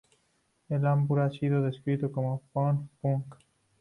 El 0.67 0.87
álbum 0.87 1.19
ha 1.19 1.29
sido 1.29 1.61
descrito 1.61 2.11
como 2.11 2.41
pop 2.53 2.81
punk. 3.03 3.35